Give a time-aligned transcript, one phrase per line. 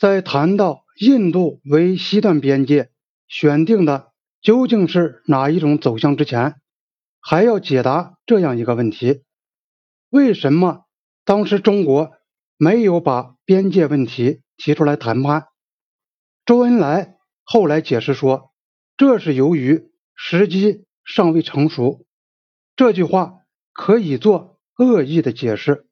[0.00, 2.90] 在谈到印度为西段边界
[3.28, 6.54] 选定的究竟是哪一种走向之前，
[7.20, 9.24] 还要解答这样一个问题：
[10.08, 10.86] 为什么
[11.26, 12.12] 当时中国
[12.56, 15.48] 没有把边界问题提出来谈判？
[16.46, 18.54] 周恩来后来解释说，
[18.96, 22.06] 这是由于时机尚未成熟。
[22.74, 23.40] 这句话
[23.74, 25.86] 可以做恶意的解释。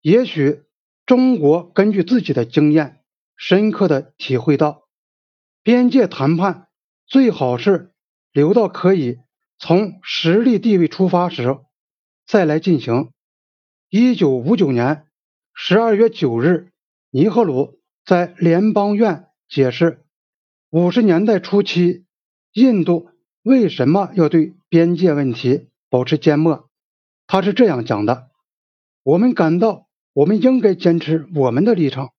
[0.00, 0.62] 也许
[1.06, 3.01] 中国根据自己的经验，
[3.44, 4.84] 深刻的体会到，
[5.64, 6.68] 边界谈判
[7.08, 7.90] 最好是
[8.30, 9.18] 留到可以
[9.58, 11.58] 从实力地位出发时
[12.24, 13.10] 再来进行。
[13.90, 15.08] 一九五九年
[15.52, 16.70] 十二月九日，
[17.10, 20.04] 尼赫鲁在联邦院解释，
[20.70, 22.04] 五十年代初期，
[22.52, 23.10] 印度
[23.42, 25.68] 为什么要对边界问题。
[25.90, 26.70] 保持缄默，
[27.26, 28.30] 他是这样讲的
[29.02, 32.11] ：“我们感到我们应该坚持我们的立场，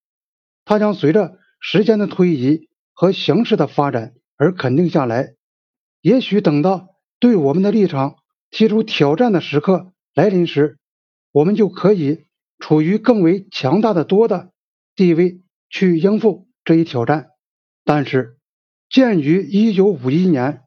[0.66, 5.36] 它将随着时间的推移和形势的发展而肯定下来。
[6.02, 8.16] 也许等到对我们的立场
[8.50, 10.78] 提出挑战的时刻来临时，
[11.32, 12.26] 我们就可以
[12.60, 14.52] 处于更为强大的多的
[14.96, 17.28] 地位去应付这一挑战。
[17.84, 18.38] 但是，
[18.90, 20.62] 鉴于1951年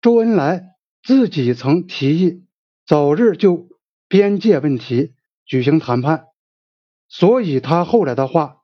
[0.00, 0.70] 周恩来。”
[1.04, 2.46] 自己曾提议
[2.86, 3.68] 早日就
[4.08, 5.12] 边界问题
[5.44, 6.28] 举行谈判，
[7.08, 8.62] 所以他后来的话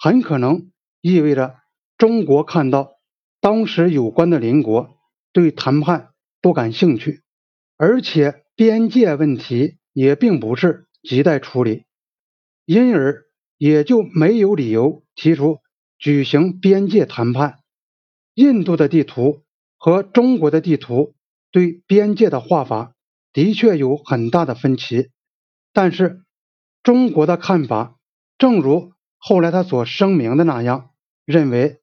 [0.00, 0.70] 很可能
[1.02, 1.56] 意味着
[1.98, 2.92] 中国看到
[3.40, 4.96] 当时有关的邻国
[5.32, 6.08] 对谈判
[6.40, 7.22] 不感兴趣，
[7.76, 11.84] 而且边界问题也并不是亟待处理，
[12.64, 13.24] 因而
[13.58, 15.58] 也就没有理由提出
[15.98, 17.58] 举行边界谈判。
[18.34, 19.42] 印度的地图
[19.76, 21.14] 和中国的地图。
[21.52, 22.94] 对边界的画法
[23.32, 25.10] 的确有很大的分歧，
[25.72, 26.22] 但是
[26.84, 27.98] 中国的看法，
[28.38, 30.90] 正如后来他所声明的那样，
[31.24, 31.80] 认为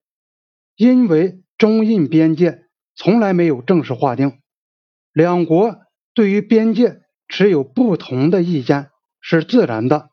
[0.75, 4.39] 因为中印边界从来没有正式划定，
[5.13, 5.77] 两国
[6.13, 8.89] 对于边界持有不同的意见
[9.21, 10.09] 是自然的。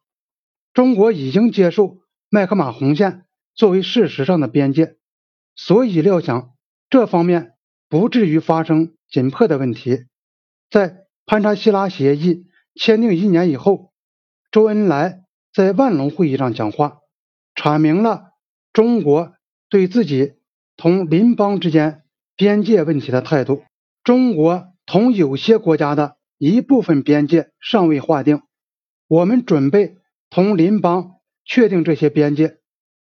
[0.73, 1.99] 中国已经接受
[2.29, 3.25] 麦克马洪线
[3.55, 4.97] 作为事实上的边界，
[5.56, 6.53] 所以料想
[6.91, 7.55] 这方面
[7.89, 8.95] 不至于发生。
[9.06, 10.06] 紧迫的问题，
[10.71, 13.93] 在潘查西拉协议签订一年以后，
[14.51, 16.99] 周恩来在万隆会议上讲话，
[17.55, 18.33] 阐明了
[18.73, 19.35] 中国
[19.69, 20.35] 对自己
[20.77, 22.03] 同邻邦之间
[22.37, 23.63] 边界问题的态度。
[24.03, 28.43] 中国同有些国家的一部分边界尚未划定，
[29.09, 29.97] 我们准备
[30.29, 32.59] 同邻邦确定这些边界。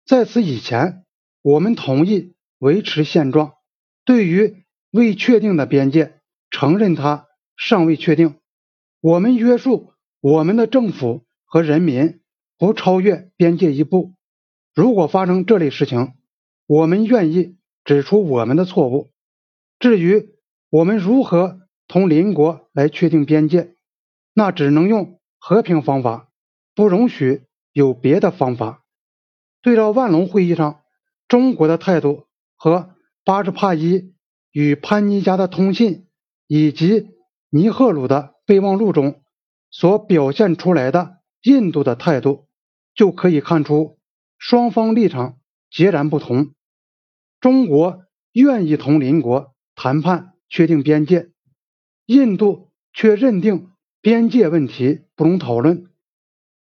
[0.05, 1.05] 在此以前，
[1.43, 3.53] 我们同意维持现状。
[4.05, 6.19] 对于未确定的边界，
[6.51, 7.27] 承认它
[7.57, 8.37] 尚未确定。
[9.01, 12.21] 我们约束我们的政府和人民
[12.59, 14.15] 不超越边界一步。
[14.75, 16.15] 如果发生这类事情，
[16.67, 19.11] 我们愿意指出我们的错误。
[19.79, 20.31] 至于
[20.71, 23.77] 我们如何同邻国来确定边界，
[24.35, 26.29] 那只能用和平方法，
[26.75, 28.85] 不容许有别的方法。
[29.63, 30.83] 对照万隆会议上
[31.29, 32.27] 中国的态度
[32.57, 32.95] 和
[33.25, 34.15] 巴什帕伊。
[34.53, 36.09] 与潘尼加的通信
[36.49, 37.11] 以及
[37.51, 39.23] 尼赫鲁的备忘录中
[39.71, 42.49] 所表现出来的印度的态度，
[42.93, 44.00] 就可以看出
[44.41, 45.39] 双方立场
[45.71, 46.55] 截然不同。
[47.39, 48.03] 中国
[48.33, 51.31] 愿意同邻国谈判确定边界，
[52.07, 53.71] 印度却认定
[54.01, 55.89] 边界问题不容讨论。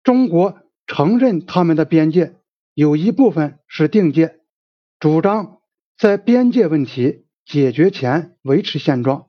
[0.04, 2.36] 中国承认他们的边界
[2.74, 4.38] 有一部分是定界，
[5.00, 5.58] 主张
[5.98, 7.26] 在边界问题。
[7.44, 9.28] 解决前维持现状，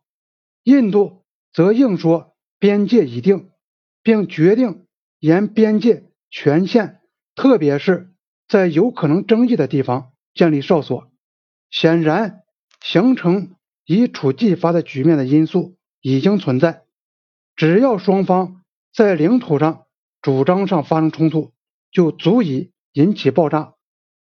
[0.61, 3.49] 印度则硬说边界已定，
[4.03, 4.85] 并决定
[5.17, 7.01] 沿边界全线，
[7.33, 8.12] 特别是
[8.47, 11.09] 在有可能争议的地方建立哨所。
[11.69, 12.43] 显然，
[12.81, 13.55] 形成
[13.85, 16.83] 一触即发的局面的因素已经存在。
[17.55, 19.85] 只要双方在领土上、
[20.21, 21.51] 主张上发生冲突，
[21.91, 23.73] 就足以引起爆炸。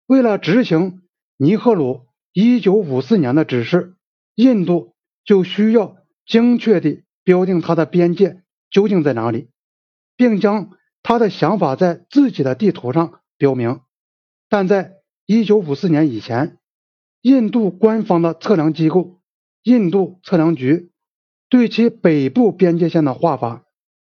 [0.06, 1.03] 为了执行
[1.38, 2.06] 尼赫鲁。
[2.33, 3.95] 一九五四年的指示，
[4.36, 4.94] 印度
[5.25, 9.50] 就需要精确地标定它的边界究竟在哪里，
[10.15, 10.69] 并将
[11.01, 13.81] 他的想法在自己的地图上标明。
[14.49, 14.95] 但在
[15.25, 16.57] 一九五四年以前，
[17.21, 19.19] 印度官方的测量机构
[19.63, 20.91] 印度测量局
[21.49, 23.65] 对其北部边界线的画法，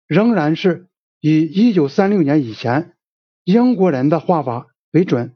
[0.07, 0.87] 仍然是
[1.19, 2.95] 以一九三六年以前
[3.43, 5.35] 英国人的画法为准。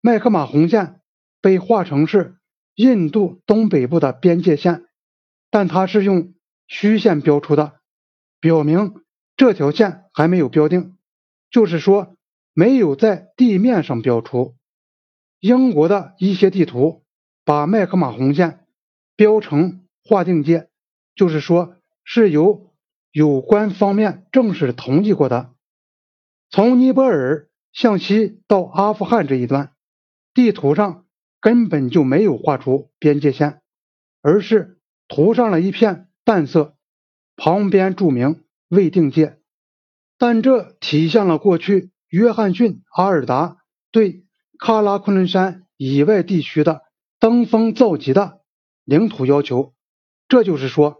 [0.00, 0.98] 麦克马洪线。
[1.44, 2.36] 被画成是
[2.76, 4.84] 印度东北部的边界线，
[5.50, 6.34] 但它是用
[6.68, 7.80] 虚线标出的，
[8.38, 9.02] 表明
[9.36, 10.96] 这条线还没有标定，
[11.50, 12.16] 就是说
[12.54, 14.54] 没有在地面上标出。
[15.40, 17.02] 英国的一些地图
[17.44, 18.66] 把麦克马洪线
[19.16, 20.68] 标成划定界，
[21.14, 22.72] 就是说是由
[23.10, 25.52] 有关方面正式同意过的。
[26.50, 29.72] 从尼泊尔向西到阿富汗这一段，
[30.34, 31.06] 地图上
[31.40, 33.62] 根本就没有画出边界线，
[34.20, 34.78] 而是
[35.08, 36.76] 涂上了一片淡色，
[37.36, 39.38] 旁边注明未定界。
[40.18, 43.56] 但这体现了过去约翰逊阿尔达
[43.90, 44.24] 对
[44.58, 46.82] 喀拉昆仑山以外地区的
[47.18, 48.40] 登峰造极的
[48.84, 49.74] 领土要求。
[50.28, 50.96] 这就是说，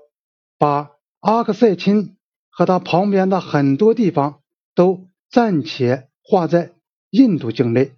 [0.59, 2.17] 把阿克塞钦
[2.51, 4.41] 和他旁边的很多地方
[4.75, 5.07] 都。
[5.33, 6.75] 暂且划在
[7.09, 7.95] 印度境内。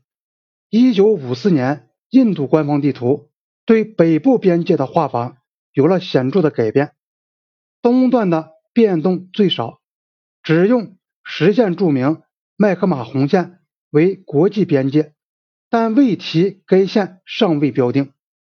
[0.70, 3.28] 一九五四年，印度官方地图
[3.66, 6.94] 对北部边界的画法有了显著的改变，
[7.82, 9.81] 东段的变动最少，
[10.44, 12.22] 只用实线注明
[12.56, 13.58] 麦克马洪线
[13.90, 15.12] 为国际边界，
[15.68, 18.13] 但未提该线尚未标定。